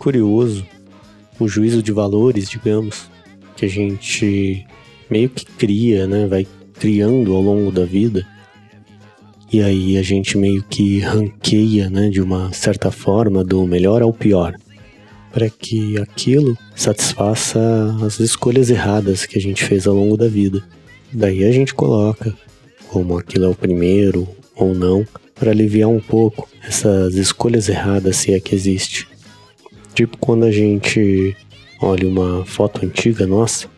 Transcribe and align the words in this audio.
curioso 0.00 0.66
o 1.38 1.46
juízo 1.46 1.82
de 1.82 1.92
valores, 1.92 2.48
digamos, 2.48 3.10
que 3.56 3.66
a 3.66 3.68
gente 3.68 4.66
meio 5.08 5.28
que 5.28 5.44
cria, 5.44 6.06
né? 6.06 6.26
Vai 6.26 6.46
criando 6.78 7.34
ao 7.34 7.42
longo 7.42 7.70
da 7.70 7.84
vida. 7.84 8.26
E 9.52 9.62
aí 9.62 9.98
a 9.98 10.02
gente 10.02 10.38
meio 10.38 10.62
que 10.62 11.00
ranqueia, 11.00 11.90
né, 11.90 12.08
de 12.08 12.22
uma 12.22 12.52
certa 12.52 12.90
forma, 12.90 13.42
do 13.42 13.66
melhor 13.66 14.00
ao 14.00 14.12
pior, 14.12 14.54
para 15.32 15.50
que 15.50 15.98
aquilo 15.98 16.56
satisfaça 16.76 17.58
as 18.02 18.20
escolhas 18.20 18.70
erradas 18.70 19.26
que 19.26 19.36
a 19.36 19.40
gente 19.40 19.64
fez 19.64 19.86
ao 19.86 19.94
longo 19.94 20.16
da 20.16 20.28
vida. 20.28 20.62
Daí 21.12 21.44
a 21.44 21.50
gente 21.50 21.74
coloca 21.74 22.32
como 22.88 23.18
aquilo 23.18 23.46
é 23.46 23.48
o 23.48 23.54
primeiro 23.54 24.28
ou 24.54 24.72
não, 24.72 25.04
para 25.34 25.50
aliviar 25.50 25.88
um 25.88 26.00
pouco 26.00 26.48
essas 26.62 27.14
escolhas 27.14 27.68
erradas 27.68 28.16
se 28.16 28.32
é 28.32 28.38
que 28.38 28.54
existe. 28.54 29.09
Tipo 30.00 30.16
quando 30.16 30.44
a 30.44 30.50
gente 30.50 31.36
olha 31.78 32.08
uma 32.08 32.42
foto 32.46 32.86
antiga 32.86 33.26
nossa 33.26 33.68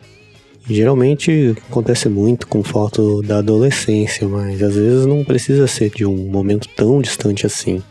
Geralmente 0.65 1.53
acontece 1.69 2.07
muito 2.07 2.47
com 2.47 2.63
foto 2.63 3.21
da 3.21 3.39
adolescência, 3.39 4.25
mas 4.25 4.63
às 4.63 4.75
vezes 4.75 5.05
não 5.05 5.21
precisa 5.21 5.67
ser 5.67 5.89
de 5.89 6.05
um 6.05 6.15
momento 6.15 6.69
tão 6.77 7.01
distante 7.01 7.45
assim. 7.45 7.83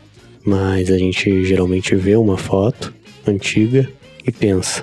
Mas 0.42 0.90
a 0.90 0.96
gente 0.96 1.44
geralmente 1.44 1.94
vê 1.94 2.16
uma 2.16 2.38
foto 2.38 2.94
antiga 3.26 3.86
e 4.26 4.32
pensa: 4.32 4.82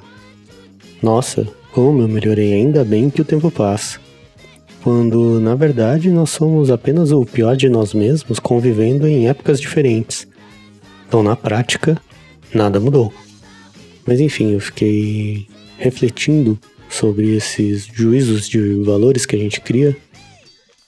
Nossa, 1.02 1.48
como 1.72 2.04
eu 2.04 2.08
melhorei, 2.08 2.54
ainda 2.54 2.84
bem 2.86 3.10
que 3.10 3.24
o 3.24 3.26
tempo 3.26 3.50
passa. 3.50 4.00
Quando 4.84 5.40
na 5.40 5.56
verdade 5.56 6.12
nós 6.12 6.30
somos 6.30 6.70
apenas 6.70 7.12
o 7.12 7.26
pior 7.26 7.58
de 7.58 7.68
nós 7.68 7.96
mesmos 7.96 8.38
convivendo 8.38 9.08
em 9.08 9.28
épocas 9.28 9.60
diferentes. 9.60 10.28
Então 11.08 11.24
na 11.24 11.36
prática, 11.36 12.00
nada 12.54 12.80
mudou. 12.80 13.12
Mas 14.10 14.20
enfim, 14.20 14.54
eu 14.54 14.60
fiquei 14.60 15.46
refletindo 15.78 16.58
sobre 16.90 17.36
esses 17.36 17.86
juízos 17.94 18.50
de 18.50 18.82
valores 18.82 19.24
que 19.24 19.36
a 19.36 19.40
gente 19.40 19.62
cria, 19.62 19.96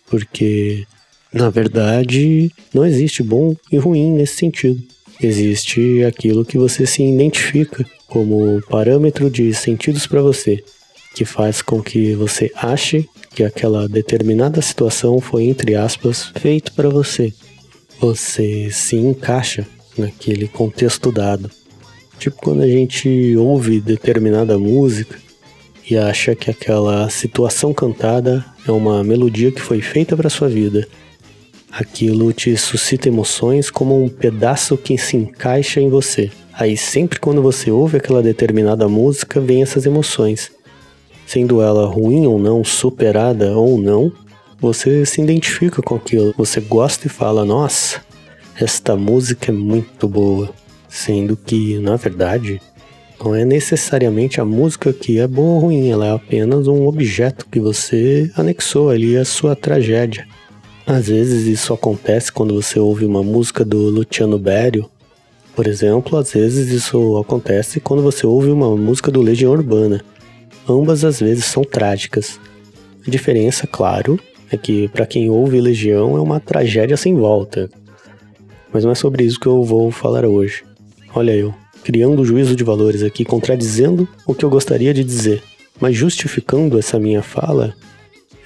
porque 0.09 0.88
na 1.31 1.47
verdade 1.52 2.52
não 2.73 2.83
existe 2.83 3.22
bom 3.22 3.55
e 3.72 3.77
ruim 3.77 4.14
nesse 4.14 4.38
sentido. 4.38 4.81
Existe 5.22 6.03
aquilo 6.03 6.44
que 6.44 6.58
você 6.58 6.88
se 6.88 7.03
identifica 7.03 7.86
como 8.08 8.59
parâmetro 8.64 9.30
de 9.30 9.53
sentidos 9.53 10.08
para 10.08 10.23
você, 10.23 10.64
que 11.14 11.23
faz 11.23 11.61
com 11.61 11.80
que 11.80 12.16
você 12.16 12.52
ache 12.55 13.08
que 13.36 13.44
aquela 13.44 13.88
determinada 13.88 14.64
situação 14.64 15.22
foi, 15.22 15.44
entre 15.44 15.75
aspas, 15.75 16.31
feito 16.39 16.73
para 16.73 16.89
você. 16.89 17.31
Você 17.99 18.72
se 18.72 18.95
encaixa 18.95 19.64
naquele 19.95 20.47
contexto 20.47 21.11
dado. 21.11 21.61
Tipo 22.22 22.39
quando 22.39 22.61
a 22.61 22.67
gente 22.67 23.36
ouve 23.36 23.81
determinada 23.81 24.55
música 24.59 25.17
e 25.89 25.97
acha 25.97 26.36
que 26.36 26.52
aquela 26.52 27.09
situação 27.09 27.73
cantada 27.73 28.45
é 28.64 28.72
uma 28.72 29.03
melodia 29.03 29.52
que 29.52 29.59
foi 29.59 29.81
feita 29.81 30.16
para 30.16 30.30
sua 30.30 30.47
vida. 30.47 30.88
Aquilo 31.72 32.31
te 32.31 32.55
suscita 32.55 33.08
emoções 33.08 33.72
como 33.72 33.99
um 33.99 34.08
pedaço 34.08 34.77
que 34.77 34.99
se 34.99 35.17
encaixa 35.17 35.81
em 35.81 35.89
você. 35.89 36.30
Aí 36.53 36.77
sempre 36.77 37.19
quando 37.19 37.42
você 37.42 37.72
ouve 37.72 37.97
aquela 37.97 38.22
determinada 38.22 38.88
música, 38.88 39.42
vem 39.42 39.64
essas 39.64 39.88
emoções. 39.88 40.52
Sendo 41.25 41.59
ela 41.59 41.88
ruim 41.88 42.27
ou 42.27 42.38
não, 42.38 42.64
superada 42.64 43.58
ou 43.58 43.80
não, 43.80 44.11
você 44.59 45.03
se 45.08 45.19
identifica 45.23 45.81
com 45.81 45.95
aquilo. 45.95 46.36
Você 46.38 46.61
gosta 46.61 47.08
e 47.08 47.09
fala: 47.09 47.44
"Nossa, 47.44 47.99
esta 48.55 48.95
música 48.95 49.49
é 49.49 49.55
muito 49.55 50.08
boa". 50.08 50.61
Sendo 50.91 51.37
que, 51.37 51.79
na 51.79 51.95
verdade, 51.95 52.61
não 53.17 53.33
é 53.33 53.45
necessariamente 53.45 54.41
a 54.41 54.45
música 54.45 54.91
que 54.91 55.17
é 55.17 55.25
boa 55.25 55.55
ou 55.55 55.59
ruim, 55.59 55.89
ela 55.89 56.05
é 56.05 56.11
apenas 56.11 56.67
um 56.67 56.85
objeto 56.85 57.47
que 57.49 57.59
você 57.59 58.29
anexou 58.35 58.89
ali 58.89 59.17
à 59.17 59.23
sua 59.23 59.55
tragédia. 59.55 60.27
Às 60.85 61.07
vezes 61.07 61.47
isso 61.47 61.73
acontece 61.73 62.31
quando 62.31 62.53
você 62.53 62.77
ouve 62.77 63.05
uma 63.05 63.23
música 63.23 63.63
do 63.63 63.77
Luciano 63.77 64.37
Berio, 64.37 64.89
por 65.55 65.67
exemplo, 65.67 66.17
às 66.17 66.31
vezes 66.31 66.69
isso 66.69 67.17
acontece 67.17 67.79
quando 67.79 68.02
você 68.02 68.25
ouve 68.25 68.49
uma 68.49 68.75
música 68.75 69.11
do 69.11 69.21
Legião 69.21 69.52
Urbana. 69.52 70.02
Ambas 70.67 71.03
às 71.03 71.19
vezes 71.19 71.45
são 71.45 71.63
trágicas. 71.63 72.39
A 73.05 73.09
diferença, 73.09 73.67
claro, 73.67 74.19
é 74.49 74.58
que 74.58 74.87
para 74.87 75.05
quem 75.05 75.29
ouve 75.29 75.59
Legião 75.59 76.17
é 76.17 76.21
uma 76.21 76.39
tragédia 76.39 76.95
sem 76.95 77.15
volta. 77.15 77.69
Mas 78.71 78.85
não 78.85 78.91
é 78.91 78.95
sobre 78.95 79.23
isso 79.23 79.39
que 79.39 79.47
eu 79.47 79.63
vou 79.63 79.91
falar 79.91 80.25
hoje. 80.25 80.63
Olha 81.14 81.32
eu 81.32 81.54
criando 81.83 82.23
juízo 82.23 82.55
de 82.55 82.64
valores 82.64 83.04
aqui, 83.04 83.26
contradizendo 83.26 84.08
o 84.26 84.33
que 84.33 84.45
eu 84.45 84.49
gostaria 84.49 84.94
de 84.94 85.04
dizer, 85.04 85.42
mas 85.80 85.95
justificando 85.95 86.77
essa 86.77 86.99
minha 86.99 87.22
fala, 87.22 87.73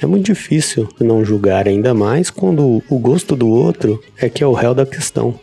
é 0.02 0.06
muito 0.06 0.26
difícil 0.26 0.88
não 1.00 1.24
julgar, 1.24 1.68
ainda 1.68 1.94
mais 1.94 2.30
quando 2.30 2.82
o 2.90 3.00
gosto 3.00 3.36
do 3.36 3.50
outro 3.50 4.02
é 4.18 4.30
que 4.30 4.44
é 4.44 4.48
o 4.48 4.54
réu 4.54 4.74
da 4.74 4.86
questão. 4.86 5.40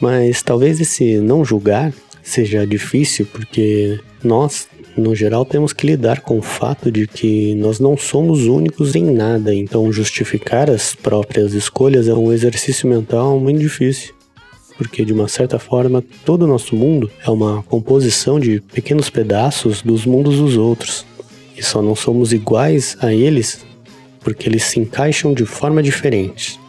Mas 0.00 0.42
talvez 0.42 0.80
esse 0.80 1.18
não 1.18 1.44
julgar 1.44 1.92
seja 2.22 2.66
difícil 2.66 3.26
porque 3.26 3.98
nós, 4.22 4.68
no 4.96 5.14
geral, 5.14 5.44
temos 5.44 5.72
que 5.72 5.86
lidar 5.86 6.20
com 6.20 6.38
o 6.38 6.42
fato 6.42 6.90
de 6.90 7.06
que 7.06 7.54
nós 7.54 7.80
não 7.80 7.96
somos 7.96 8.46
únicos 8.46 8.94
em 8.94 9.04
nada, 9.04 9.54
então 9.54 9.90
justificar 9.92 10.70
as 10.70 10.94
próprias 10.94 11.52
escolhas 11.54 12.06
é 12.06 12.14
um 12.14 12.32
exercício 12.32 12.88
mental 12.88 13.40
muito 13.40 13.60
difícil 13.60 14.17
porque 14.78 15.04
de 15.04 15.12
uma 15.12 15.26
certa 15.26 15.58
forma 15.58 16.02
todo 16.24 16.44
o 16.44 16.46
nosso 16.46 16.76
mundo 16.76 17.10
é 17.26 17.28
uma 17.28 17.62
composição 17.64 18.38
de 18.38 18.60
pequenos 18.60 19.10
pedaços 19.10 19.82
dos 19.82 20.06
mundos 20.06 20.38
dos 20.38 20.56
outros. 20.56 21.04
E 21.56 21.62
só 21.62 21.82
não 21.82 21.96
somos 21.96 22.32
iguais 22.32 22.96
a 23.00 23.12
eles 23.12 23.66
porque 24.20 24.48
eles 24.48 24.62
se 24.64 24.78
encaixam 24.78 25.34
de 25.34 25.44
forma 25.44 25.82
diferente, 25.82 26.60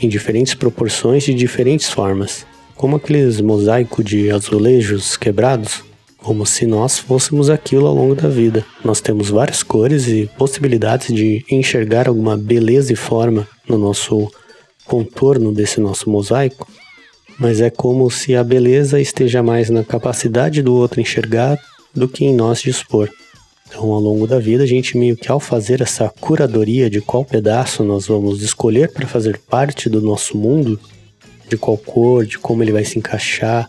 em 0.00 0.08
diferentes 0.08 0.54
proporções 0.54 1.22
de 1.22 1.32
diferentes 1.32 1.88
formas, 1.88 2.44
como 2.74 2.96
aqueles 2.96 3.40
mosaicos 3.40 4.04
de 4.04 4.30
azulejos 4.30 5.16
quebrados, 5.16 5.84
como 6.16 6.46
se 6.46 6.66
nós 6.66 6.98
fôssemos 6.98 7.50
aquilo 7.50 7.86
ao 7.86 7.94
longo 7.94 8.14
da 8.14 8.28
vida. 8.28 8.64
Nós 8.84 9.00
temos 9.00 9.28
várias 9.28 9.62
cores 9.62 10.08
e 10.08 10.28
possibilidades 10.38 11.14
de 11.14 11.44
enxergar 11.50 12.08
alguma 12.08 12.36
beleza 12.36 12.92
e 12.92 12.96
forma 12.96 13.46
no 13.68 13.76
nosso 13.76 14.30
contorno 14.84 15.52
desse 15.52 15.80
nosso 15.80 16.08
mosaico, 16.10 16.66
mas 17.42 17.60
é 17.60 17.68
como 17.68 18.08
se 18.08 18.36
a 18.36 18.44
beleza 18.44 19.00
esteja 19.00 19.42
mais 19.42 19.68
na 19.68 19.82
capacidade 19.82 20.62
do 20.62 20.76
outro 20.76 21.00
enxergar 21.00 21.58
do 21.92 22.06
que 22.06 22.24
em 22.24 22.32
nós 22.32 22.62
dispor. 22.62 23.10
Então, 23.66 23.90
ao 23.90 23.98
longo 23.98 24.28
da 24.28 24.38
vida, 24.38 24.62
a 24.62 24.66
gente 24.66 24.96
meio 24.96 25.16
que 25.16 25.28
ao 25.28 25.40
fazer 25.40 25.80
essa 25.80 26.08
curadoria 26.08 26.88
de 26.88 27.00
qual 27.00 27.24
pedaço 27.24 27.82
nós 27.82 28.06
vamos 28.06 28.42
escolher 28.42 28.92
para 28.92 29.08
fazer 29.08 29.38
parte 29.38 29.88
do 29.88 30.00
nosso 30.00 30.38
mundo, 30.38 30.78
de 31.48 31.56
qual 31.56 31.76
cor, 31.76 32.24
de 32.24 32.38
como 32.38 32.62
ele 32.62 32.70
vai 32.70 32.84
se 32.84 32.96
encaixar, 32.96 33.68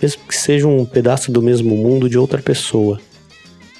mesmo 0.00 0.22
que 0.26 0.34
seja 0.34 0.66
um 0.66 0.86
pedaço 0.86 1.30
do 1.30 1.42
mesmo 1.42 1.76
mundo 1.76 2.08
de 2.08 2.16
outra 2.16 2.40
pessoa. 2.40 2.98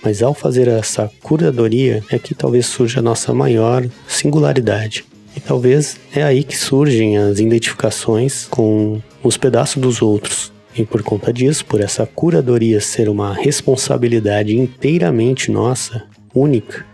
Mas 0.05 0.23
ao 0.23 0.35
fazer 0.35 0.69
essa 0.69 1.11
curadoria 1.23 2.05
é 2.11 2.19
que 2.19 2.35
talvez 2.35 2.67
surja 2.67 2.99
a 3.01 3.03
nossa 3.03 3.33
maior 3.33 3.89
singularidade. 4.06 5.06
E 5.37 5.41
talvez 5.41 5.99
é 6.15 6.22
aí 6.22 6.45
que 6.45 6.56
surgem 6.56 7.19
as 7.19 7.41
identificações 7.41 8.47
com 8.47 9.00
os 9.22 9.37
pedaços 9.37 9.83
dos 9.83 10.00
outros. 10.00 10.53
E 10.77 10.84
por 10.84 11.03
conta 11.03 11.33
disso, 11.33 11.65
por 11.67 11.81
essa 11.81 12.06
curadoria 12.06 12.81
ser 12.81 13.09
uma 13.09 13.33
responsabilidade 13.33 14.56
inteiramente 14.56 15.50
nossa, 15.50 16.05
única, 16.34 16.85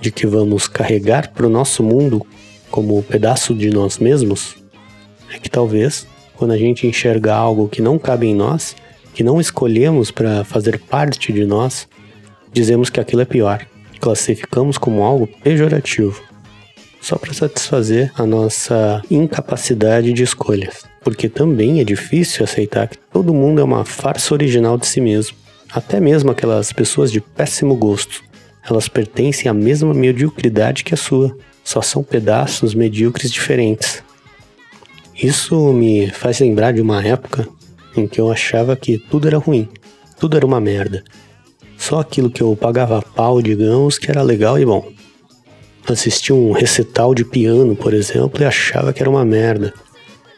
de 0.00 0.10
que 0.10 0.26
vamos 0.26 0.66
carregar 0.66 1.30
para 1.32 1.46
o 1.46 1.50
nosso 1.50 1.82
mundo 1.82 2.26
como 2.70 3.02
pedaço 3.02 3.54
de 3.54 3.70
nós 3.70 3.98
mesmos, 3.98 4.56
é 5.32 5.38
que 5.38 5.50
talvez, 5.50 6.06
quando 6.34 6.52
a 6.52 6.58
gente 6.58 6.86
enxerga 6.86 7.34
algo 7.34 7.68
que 7.68 7.82
não 7.82 7.98
cabe 7.98 8.26
em 8.26 8.34
nós, 8.34 8.74
que 9.14 9.22
não 9.22 9.40
escolhemos 9.40 10.10
para 10.10 10.42
fazer 10.42 10.78
parte 10.78 11.32
de 11.32 11.44
nós, 11.44 11.86
dizemos 12.50 12.88
que 12.88 12.98
aquilo 12.98 13.22
é 13.22 13.26
pior, 13.26 13.66
classificamos 14.00 14.78
como 14.78 15.02
algo 15.02 15.26
pejorativo 15.26 16.31
só 17.02 17.16
para 17.18 17.34
satisfazer 17.34 18.12
a 18.14 18.24
nossa 18.24 19.02
incapacidade 19.10 20.12
de 20.12 20.22
escolhas. 20.22 20.84
Porque 21.02 21.28
também 21.28 21.80
é 21.80 21.84
difícil 21.84 22.44
aceitar 22.44 22.86
que 22.86 22.96
todo 22.96 23.34
mundo 23.34 23.60
é 23.60 23.64
uma 23.64 23.84
farsa 23.84 24.32
original 24.32 24.78
de 24.78 24.86
si 24.86 25.00
mesmo. 25.00 25.36
Até 25.72 25.98
mesmo 25.98 26.30
aquelas 26.30 26.72
pessoas 26.72 27.10
de 27.10 27.20
péssimo 27.20 27.74
gosto. 27.74 28.22
Elas 28.64 28.86
pertencem 28.86 29.50
à 29.50 29.52
mesma 29.52 29.92
mediocridade 29.92 30.84
que 30.84 30.94
a 30.94 30.96
sua, 30.96 31.36
só 31.64 31.82
são 31.82 32.04
pedaços 32.04 32.72
medíocres 32.72 33.32
diferentes. 33.32 34.00
Isso 35.20 35.72
me 35.72 36.08
faz 36.08 36.38
lembrar 36.38 36.72
de 36.72 36.80
uma 36.80 37.04
época 37.04 37.48
em 37.96 38.06
que 38.06 38.20
eu 38.20 38.30
achava 38.30 38.76
que 38.76 38.96
tudo 38.96 39.26
era 39.26 39.38
ruim, 39.38 39.68
tudo 40.20 40.36
era 40.36 40.46
uma 40.46 40.60
merda. 40.60 41.02
Só 41.76 41.98
aquilo 41.98 42.30
que 42.30 42.40
eu 42.40 42.54
pagava 42.54 43.02
pau, 43.02 43.42
digamos, 43.42 43.98
que 43.98 44.08
era 44.08 44.22
legal 44.22 44.56
e 44.56 44.64
bom 44.64 45.01
assistia 45.90 46.34
um 46.34 46.52
recital 46.52 47.14
de 47.14 47.24
piano, 47.24 47.74
por 47.74 47.94
exemplo, 47.94 48.42
e 48.42 48.44
achava 48.44 48.92
que 48.92 49.02
era 49.02 49.10
uma 49.10 49.24
merda. 49.24 49.72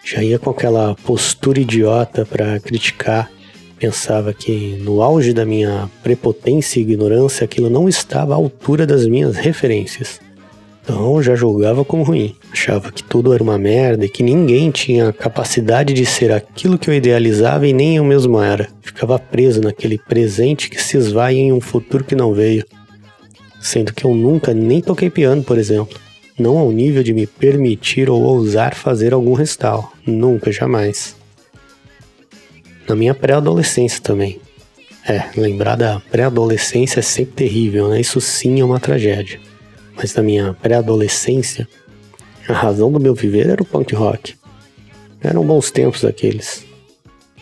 Já 0.04 0.22
ia 0.22 0.38
com 0.38 0.50
aquela 0.50 0.94
postura 1.04 1.60
idiota 1.60 2.24
para 2.24 2.60
criticar, 2.60 3.30
pensava 3.78 4.32
que 4.32 4.78
no 4.82 5.02
auge 5.02 5.32
da 5.32 5.44
minha 5.44 5.90
prepotência 6.02 6.78
e 6.78 6.82
ignorância 6.82 7.44
aquilo 7.44 7.68
não 7.68 7.88
estava 7.88 8.32
à 8.32 8.36
altura 8.36 8.86
das 8.86 9.06
minhas 9.06 9.36
referências. 9.36 10.20
Então 10.84 11.22
já 11.22 11.34
julgava 11.34 11.82
como 11.84 12.02
ruim. 12.02 12.36
Achava 12.52 12.92
que 12.92 13.02
tudo 13.02 13.32
era 13.32 13.42
uma 13.42 13.58
merda 13.58 14.04
e 14.04 14.08
que 14.08 14.22
ninguém 14.22 14.70
tinha 14.70 15.12
capacidade 15.12 15.94
de 15.94 16.04
ser 16.04 16.30
aquilo 16.30 16.78
que 16.78 16.90
eu 16.90 16.94
idealizava 16.94 17.66
e 17.66 17.72
nem 17.72 17.96
eu 17.96 18.04
mesmo 18.04 18.40
era. 18.40 18.68
Ficava 18.82 19.18
preso 19.18 19.62
naquele 19.62 19.96
presente 19.96 20.68
que 20.68 20.80
se 20.80 20.98
esvai 20.98 21.36
em 21.36 21.52
um 21.52 21.60
futuro 21.60 22.04
que 22.04 22.14
não 22.14 22.34
veio. 22.34 22.64
Sendo 23.64 23.94
que 23.94 24.04
eu 24.04 24.14
nunca 24.14 24.52
nem 24.52 24.82
toquei 24.82 25.08
piano, 25.08 25.42
por 25.42 25.56
exemplo. 25.56 25.98
Não 26.38 26.58
ao 26.58 26.70
nível 26.70 27.02
de 27.02 27.14
me 27.14 27.26
permitir 27.26 28.10
ou 28.10 28.22
ousar 28.22 28.74
fazer 28.74 29.14
algum 29.14 29.32
recital. 29.32 29.92
Nunca, 30.06 30.52
jamais. 30.52 31.16
Na 32.86 32.94
minha 32.94 33.14
pré-adolescência 33.14 34.02
também. 34.02 34.40
É, 35.08 35.30
lembrar 35.36 35.76
da 35.76 36.00
pré-adolescência 36.10 36.98
é 37.00 37.02
sempre 37.02 37.34
terrível, 37.34 37.88
né? 37.88 38.00
Isso 38.00 38.20
sim 38.20 38.60
é 38.60 38.64
uma 38.64 38.80
tragédia 38.80 39.40
mas 39.96 40.14
na 40.14 40.22
minha 40.22 40.54
pré-adolescência, 40.54 41.68
a 42.48 42.52
razão 42.52 42.90
do 42.90 43.00
meu 43.00 43.14
viver 43.14 43.48
era 43.48 43.62
o 43.62 43.66
punk 43.66 43.94
rock. 43.94 44.34
Eram 45.20 45.46
bons 45.46 45.70
tempos 45.70 46.04
aqueles. 46.04 46.64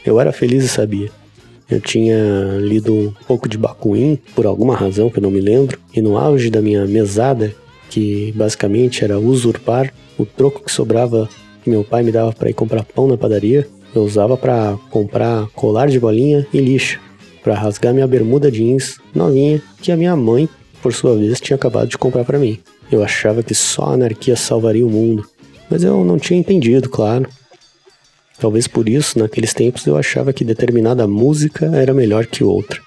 Eu 0.04 0.20
era 0.20 0.32
feliz 0.32 0.64
e 0.64 0.68
sabia. 0.68 1.10
Eu 1.72 1.80
tinha 1.80 2.58
lido 2.60 2.94
um 2.94 3.12
pouco 3.26 3.48
de 3.48 3.56
Bakuin, 3.56 4.18
por 4.34 4.46
alguma 4.46 4.76
razão 4.76 5.08
que 5.08 5.18
eu 5.18 5.22
não 5.22 5.30
me 5.30 5.40
lembro, 5.40 5.78
e 5.94 6.00
no 6.00 6.18
auge 6.18 6.50
da 6.50 6.60
minha 6.60 6.84
mesada, 6.86 7.54
que 7.88 8.32
basicamente 8.36 9.02
era 9.04 9.18
usurpar 9.18 9.92
o 10.18 10.26
troco 10.26 10.62
que 10.62 10.70
sobrava 10.70 11.28
que 11.62 11.70
meu 11.70 11.82
pai 11.82 12.02
me 12.02 12.12
dava 12.12 12.32
para 12.32 12.50
ir 12.50 12.54
comprar 12.54 12.84
pão 12.84 13.06
na 13.06 13.16
padaria, 13.16 13.66
eu 13.94 14.02
usava 14.02 14.36
para 14.36 14.76
comprar 14.90 15.46
colar 15.54 15.88
de 15.88 15.98
bolinha 15.98 16.46
e 16.52 16.58
lixa, 16.58 16.98
para 17.42 17.54
rasgar 17.54 17.94
minha 17.94 18.06
bermuda 18.06 18.50
jeans 18.50 18.98
novinha 19.14 19.62
que 19.80 19.92
a 19.92 19.96
minha 19.96 20.14
mãe 20.14 20.48
por 20.82 20.92
sua 20.92 21.16
vez, 21.16 21.40
tinha 21.40 21.54
acabado 21.54 21.88
de 21.88 21.96
comprar 21.96 22.24
para 22.24 22.38
mim. 22.38 22.58
Eu 22.90 23.02
achava 23.02 23.42
que 23.42 23.54
só 23.54 23.84
a 23.84 23.94
anarquia 23.94 24.36
salvaria 24.36 24.84
o 24.84 24.90
mundo, 24.90 25.24
mas 25.70 25.84
eu 25.84 26.04
não 26.04 26.18
tinha 26.18 26.38
entendido, 26.38 26.90
claro. 26.90 27.28
Talvez 28.42 28.66
por 28.66 28.88
isso, 28.88 29.20
naqueles 29.20 29.54
tempos, 29.54 29.86
eu 29.86 29.96
achava 29.96 30.32
que 30.32 30.44
determinada 30.44 31.06
música 31.06 31.66
era 31.66 31.94
melhor 31.94 32.26
que 32.26 32.42
outra. 32.42 32.80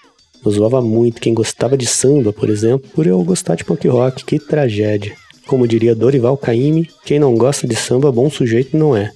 Eu 0.45 0.51
zoava 0.51 0.81
muito 0.81 1.21
quem 1.21 1.33
gostava 1.33 1.77
de 1.77 1.85
samba, 1.85 2.33
por 2.33 2.49
exemplo, 2.49 2.89
por 2.93 3.07
eu 3.07 3.23
gostar 3.23 3.55
de 3.55 3.63
punk 3.63 3.87
rock. 3.87 4.25
Que 4.25 4.37
tragédia. 4.37 5.15
Como 5.47 5.65
diria 5.65 5.95
Dorival 5.95 6.35
Caymmi, 6.35 6.89
quem 7.05 7.19
não 7.19 7.35
gosta 7.35 7.65
de 7.65 7.75
samba, 7.75 8.11
bom 8.11 8.29
sujeito 8.29 8.75
não 8.75 8.97
é. 8.97 9.13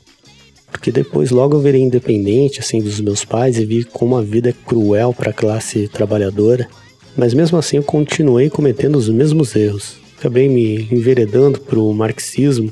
Porque 0.72 0.94
depois 0.94 1.30
logo 1.30 1.58
eu 1.58 1.62
virei 1.62 1.82
independente, 1.82 2.62
assim, 2.62 2.82
dos 2.82 3.02
meus 3.02 3.26
pais 3.26 3.58
e 3.58 3.66
vi 3.66 3.84
como 3.84 4.16
a 4.16 4.22
vida 4.22 4.52
é 4.52 4.54
cruel 4.54 5.14
para 5.14 5.32
a 5.32 5.34
classe 5.34 5.90
trabalhadora 5.90 6.70
mas 7.20 7.34
mesmo 7.34 7.58
assim 7.58 7.76
eu 7.76 7.84
continuei 7.84 8.50
cometendo 8.50 8.96
os 8.96 9.10
mesmos 9.10 9.54
erros. 9.54 9.98
Acabei 10.18 10.48
me 10.48 10.88
enveredando 10.90 11.60
para 11.60 11.78
o 11.78 11.94
marxismo 11.94 12.72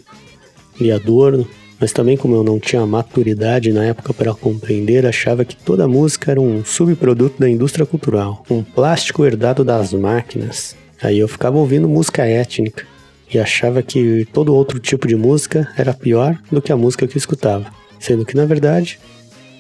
e 0.80 0.90
Adorno, 0.90 1.46
mas 1.80 1.92
também 1.92 2.18
como 2.18 2.36
eu 2.36 2.44
não 2.44 2.60
tinha 2.60 2.86
maturidade 2.86 3.72
na 3.72 3.86
época 3.86 4.14
para 4.14 4.34
compreender, 4.34 5.06
achava 5.06 5.46
que 5.46 5.56
toda 5.56 5.88
música 5.88 6.32
era 6.32 6.42
um 6.42 6.64
subproduto 6.66 7.40
da 7.40 7.50
indústria 7.50 7.86
cultural, 7.86 8.44
um 8.50 8.64
plástico 8.64 9.26
herdado 9.26 9.64
das 9.64 9.94
máquinas. 9.94 10.76
Aí 11.02 11.20
eu 11.20 11.28
ficava 11.28 11.58
ouvindo 11.58 11.88
música 11.88 12.26
étnica 12.26 12.86
e 13.32 13.38
achava 13.38 13.84
que 13.84 14.26
todo 14.34 14.56
outro 14.56 14.80
tipo 14.80 15.08
de 15.08 15.16
música 15.16 15.68
era 15.78 15.94
pior 15.94 16.38
do 16.52 16.62
que 16.62 16.72
a 16.72 16.78
música 16.78 17.08
que 17.08 17.16
eu 17.16 17.20
escutava, 17.20 17.66
sendo 18.00 18.26
que 18.26 18.36
na 18.36 18.46
verdade 18.46 19.00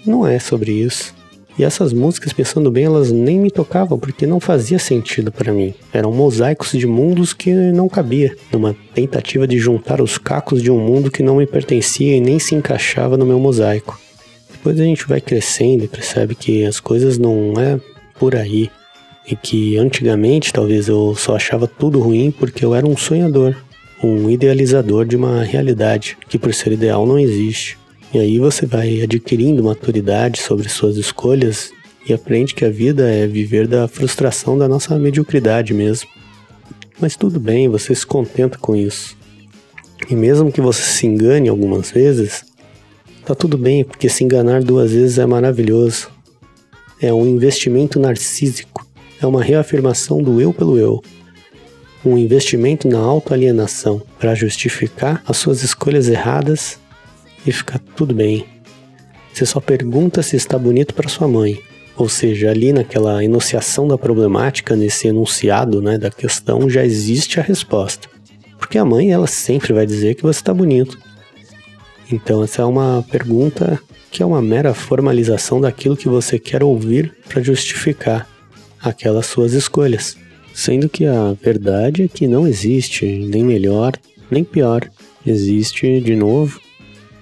não 0.05 0.25
é 0.25 0.39
sobre 0.39 0.71
isso. 0.71 1.16
E 1.57 1.63
essas 1.63 1.91
músicas, 1.91 2.33
pensando 2.33 2.69
bem, 2.69 2.85
elas 2.85 3.11
nem 3.11 3.39
me 3.39 3.49
tocavam 3.49 3.97
porque 3.97 4.27
não 4.27 4.39
fazia 4.39 4.77
sentido 4.77 5.31
para 5.31 5.51
mim. 5.51 5.73
Eram 5.91 6.11
mosaicos 6.11 6.71
de 6.71 6.85
mundos 6.85 7.33
que 7.33 7.51
não 7.51 7.89
cabia, 7.89 8.35
numa 8.51 8.75
tentativa 8.93 9.47
de 9.47 9.57
juntar 9.57 9.99
os 9.99 10.19
cacos 10.19 10.61
de 10.61 10.69
um 10.69 10.79
mundo 10.79 11.09
que 11.09 11.23
não 11.23 11.37
me 11.37 11.47
pertencia 11.47 12.15
e 12.15 12.21
nem 12.21 12.37
se 12.37 12.53
encaixava 12.53 13.17
no 13.17 13.25
meu 13.25 13.39
mosaico. 13.39 13.99
Depois 14.51 14.79
a 14.79 14.83
gente 14.83 15.07
vai 15.07 15.19
crescendo 15.19 15.83
e 15.83 15.87
percebe 15.87 16.35
que 16.35 16.63
as 16.63 16.79
coisas 16.79 17.17
não 17.17 17.53
é 17.59 17.79
por 18.19 18.35
aí. 18.35 18.69
E 19.29 19.35
que 19.35 19.77
antigamente 19.77 20.53
talvez 20.53 20.87
eu 20.87 21.15
só 21.15 21.35
achava 21.35 21.67
tudo 21.67 21.99
ruim 21.99 22.31
porque 22.31 22.63
eu 22.63 22.75
era 22.75 22.85
um 22.85 22.95
sonhador, 22.95 23.55
um 24.03 24.29
idealizador 24.29 25.05
de 25.05 25.15
uma 25.15 25.43
realidade 25.43 26.17
que 26.29 26.37
por 26.37 26.53
ser 26.53 26.71
ideal 26.71 27.05
não 27.05 27.17
existe. 27.17 27.77
E 28.13 28.19
aí 28.19 28.39
você 28.39 28.65
vai 28.65 29.01
adquirindo 29.01 29.63
maturidade 29.63 30.41
sobre 30.41 30.69
suas 30.69 30.95
escolhas 30.95 31.71
e 32.07 32.13
aprende 32.13 32.55
que 32.55 32.63
a 32.63 32.69
vida 32.69 33.09
é 33.11 33.27
viver 33.27 33.67
da 33.67 33.85
frustração 33.85 34.57
da 34.57 34.67
nossa 34.67 34.97
mediocridade 34.97 35.73
mesmo. 35.73 36.09
Mas 36.99 37.17
tudo 37.17 37.37
bem, 37.37 37.67
você 37.67 37.93
se 37.93 38.05
contenta 38.05 38.57
com 38.57 38.75
isso. 38.75 39.17
E 40.09 40.15
mesmo 40.15 40.51
que 40.51 40.61
você 40.61 40.81
se 40.83 41.05
engane 41.05 41.49
algumas 41.49 41.91
vezes, 41.91 42.45
tá 43.25 43.35
tudo 43.35 43.57
bem, 43.57 43.83
porque 43.83 44.07
se 44.07 44.23
enganar 44.23 44.63
duas 44.63 44.93
vezes 44.93 45.17
é 45.17 45.25
maravilhoso. 45.25 46.09
É 47.01 47.13
um 47.13 47.27
investimento 47.27 47.99
narcísico, 47.99 48.87
é 49.21 49.27
uma 49.27 49.43
reafirmação 49.43 50.23
do 50.23 50.39
eu 50.39 50.53
pelo 50.53 50.77
eu. 50.77 51.03
Um 52.05 52.17
investimento 52.17 52.87
na 52.87 52.99
autoalienação 52.99 54.01
para 54.17 54.33
justificar 54.33 55.21
as 55.27 55.35
suas 55.35 55.61
escolhas 55.61 56.07
erradas 56.07 56.79
e 57.47 57.51
fica 57.51 57.79
tudo 57.95 58.13
bem. 58.13 58.45
Você 59.33 59.45
só 59.45 59.59
pergunta 59.59 60.21
se 60.21 60.35
está 60.35 60.57
bonito 60.57 60.93
para 60.93 61.09
sua 61.09 61.27
mãe. 61.27 61.59
Ou 61.95 62.07
seja, 62.07 62.51
ali 62.51 62.73
naquela 62.73 63.23
enunciação 63.23 63.87
da 63.87 63.97
problemática, 63.97 64.75
nesse 64.75 65.07
enunciado 65.07 65.81
né, 65.81 65.97
da 65.97 66.11
questão, 66.11 66.69
já 66.69 66.85
existe 66.85 67.39
a 67.39 67.43
resposta. 67.43 68.07
Porque 68.59 68.77
a 68.77 68.85
mãe, 68.85 69.11
ela 69.11 69.27
sempre 69.27 69.73
vai 69.73 69.85
dizer 69.85 70.15
que 70.15 70.23
você 70.23 70.39
está 70.39 70.53
bonito. 70.53 70.97
Então, 72.11 72.43
essa 72.43 72.61
é 72.61 72.65
uma 72.65 73.03
pergunta 73.09 73.79
que 74.11 74.21
é 74.21 74.25
uma 74.25 74.41
mera 74.41 74.73
formalização 74.73 75.59
daquilo 75.59 75.97
que 75.97 76.07
você 76.07 76.37
quer 76.39 76.63
ouvir 76.63 77.15
para 77.27 77.41
justificar 77.41 78.27
aquelas 78.81 79.25
suas 79.25 79.53
escolhas. 79.53 80.17
Sendo 80.53 80.89
que 80.89 81.05
a 81.05 81.33
verdade 81.41 82.03
é 82.03 82.07
que 82.07 82.27
não 82.27 82.47
existe 82.47 83.05
nem 83.05 83.43
melhor 83.43 83.93
nem 84.29 84.43
pior. 84.43 84.89
Existe, 85.25 85.99
de 86.01 86.15
novo, 86.15 86.59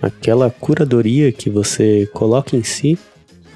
aquela 0.02 0.50
curadoria 0.50 1.32
que 1.32 1.50
você 1.50 2.10
coloca 2.14 2.56
em 2.56 2.64
si 2.64 2.98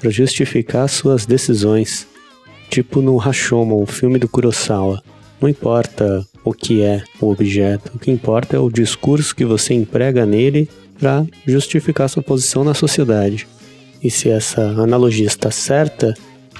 para 0.00 0.10
justificar 0.10 0.88
suas 0.88 1.26
decisões. 1.26 2.06
Tipo 2.68 3.02
no 3.02 3.16
Rashomon, 3.16 3.82
o 3.82 3.86
filme 3.86 4.18
do 4.18 4.28
Kurosawa. 4.28 5.02
Não 5.40 5.48
importa 5.48 6.24
o 6.44 6.52
que 6.52 6.82
é 6.82 7.02
o 7.20 7.30
objeto, 7.30 7.92
o 7.94 7.98
que 7.98 8.10
importa 8.10 8.56
é 8.56 8.58
o 8.58 8.70
discurso 8.70 9.34
que 9.34 9.44
você 9.44 9.74
emprega 9.74 10.24
nele 10.24 10.68
para 10.98 11.24
justificar 11.46 12.08
sua 12.08 12.22
posição 12.22 12.62
na 12.62 12.74
sociedade. 12.74 13.46
E 14.02 14.10
se 14.10 14.28
essa 14.28 14.62
analogia 14.62 15.26
está 15.26 15.50
certa, 15.50 16.14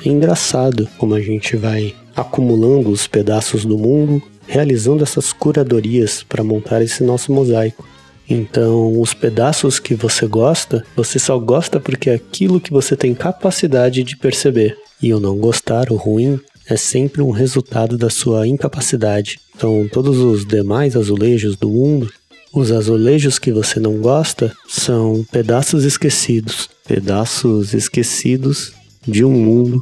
é 0.04 0.08
engraçado 0.08 0.88
como 0.99 1.14
a 1.14 1.20
gente 1.20 1.56
vai 1.56 1.94
acumulando 2.16 2.90
os 2.90 3.06
pedaços 3.06 3.64
do 3.64 3.78
mundo, 3.78 4.22
realizando 4.46 5.02
essas 5.02 5.32
curadorias 5.32 6.22
para 6.22 6.44
montar 6.44 6.82
esse 6.82 7.02
nosso 7.02 7.32
mosaico. 7.32 7.87
Então, 8.30 9.00
os 9.00 9.12
pedaços 9.12 9.78
que 9.78 9.94
você 9.94 10.26
gosta, 10.26 10.84
você 10.96 11.18
só 11.18 11.38
gosta 11.38 11.80
porque 11.80 12.08
é 12.08 12.14
aquilo 12.14 12.60
que 12.60 12.70
você 12.70 12.96
tem 12.96 13.14
capacidade 13.14 14.04
de 14.04 14.16
perceber. 14.16 14.78
E 15.02 15.12
o 15.12 15.18
não 15.18 15.37
gostar, 15.37 15.90
o 15.90 15.96
ruim, 15.96 16.38
é 16.68 16.76
sempre 16.76 17.20
um 17.20 17.30
resultado 17.30 17.99
da 17.99 18.08
sua 18.08 18.46
incapacidade. 18.46 19.40
Então, 19.56 19.88
todos 19.92 20.18
os 20.18 20.46
demais 20.46 20.96
azulejos 20.96 21.56
do 21.56 21.68
mundo, 21.68 22.08
os 22.52 22.70
azulejos 22.70 23.38
que 23.38 23.52
você 23.52 23.80
não 23.80 23.99
gosta, 23.99 24.54
são 24.68 25.26
pedaços 25.30 25.84
esquecidos 25.84 26.70
pedaços 26.90 27.72
esquecidos 27.72 28.72
de 29.06 29.25
um 29.25 29.30
mundo 29.30 29.80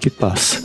que 0.00 0.10
passa. 0.10 0.60